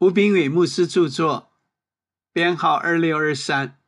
[0.00, 1.52] 吴炳伟牧师著作，
[2.30, 3.78] 编号二六二三。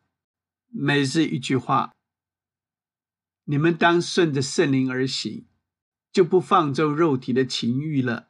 [0.69, 1.95] 每日一句话：
[3.45, 5.47] 你们当顺着圣灵而行，
[6.11, 8.29] 就不放纵肉体的情欲了。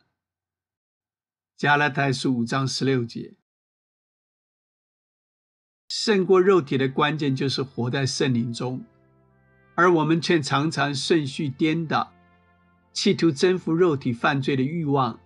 [1.56, 3.36] 加拉太书五章十六节。
[5.86, 8.84] 胜过肉体的关键就是活在圣灵中，
[9.76, 12.12] 而我们却常常顺序颠倒，
[12.92, 15.20] 企图征服肉体犯罪的欲望，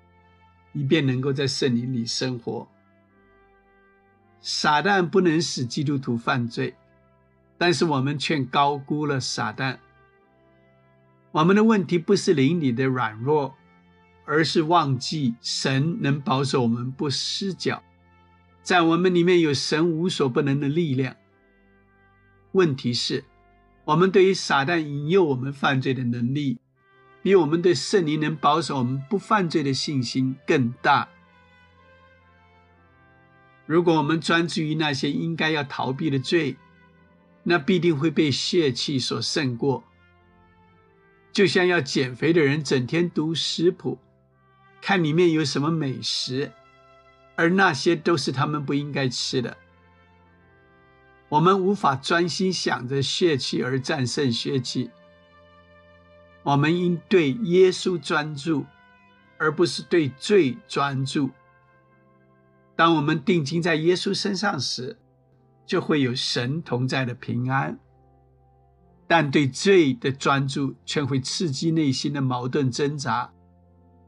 [0.72, 2.68] 以便能够在圣灵里生活。
[4.40, 6.74] 撒旦不能使基督徒犯罪。
[7.58, 9.78] 但是我们却高估了撒旦。
[11.30, 13.54] 我们的问题不是灵里的软弱，
[14.24, 17.80] 而是忘记神能保守我们不失脚，
[18.64, 21.14] 在我们里面有神无所不能的力量。
[22.50, 23.24] 问题是，
[23.84, 26.58] 我们对于撒旦引诱我们犯罪的能力，
[27.22, 31.08] 比我们对圣灵能保守我们不犯罪的信心更大。
[33.64, 36.56] 如果我们专注于那些应该要逃避的罪，
[37.44, 39.84] 那必定会被血气所胜过，
[41.32, 43.98] 就像要减肥的人整天读食谱，
[44.80, 46.52] 看里面有什么美食，
[47.36, 49.56] 而那些都是他们不应该吃的。
[51.28, 54.90] 我们无法专心想着血气而战胜血气，
[56.42, 58.66] 我们应对耶稣专注，
[59.38, 61.30] 而不是对罪专注。
[62.74, 64.98] 当我们定睛在耶稣身上时，
[65.64, 67.78] 就会有神同在的平安，
[69.06, 73.32] 但对罪的专注却会刺激内心的矛盾挣扎，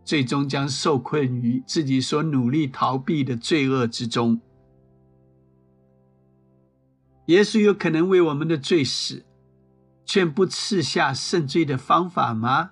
[0.05, 4.40] 最终将受困于自己所努力逃避的罪恶之中。
[7.27, 9.24] 耶稣有可能为我们的罪死，
[10.05, 12.70] 却不赐下圣罪的方法吗？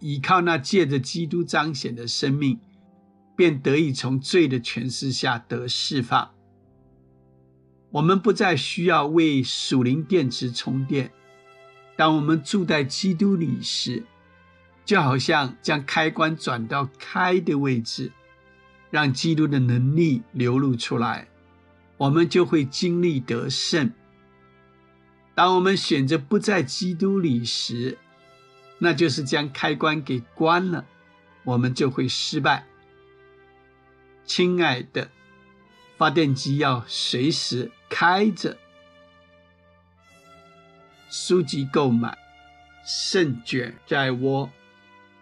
[0.00, 2.60] 依靠那借着基督彰显的生命，
[3.34, 6.30] 便得以从罪的权势下得释放。
[7.90, 11.12] 我们不再需要为属灵电池充电。
[11.96, 14.04] 当我们住在基督里时，
[14.84, 18.12] 就好像将开关转到开的位置，
[18.90, 21.28] 让基督的能力流露出来，
[21.96, 23.90] 我们就会经历得胜。
[25.34, 27.98] 当我们选择不在基督里时，
[28.78, 30.86] 那就是将开关给关了，
[31.42, 32.66] 我们就会失败。
[34.24, 35.10] 亲爱的，
[35.96, 37.70] 发电机要随时。
[37.90, 38.58] 开着，
[41.08, 42.18] 书籍购买，
[42.84, 44.50] 胜券在握，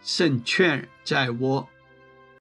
[0.03, 1.69] 胜券在握。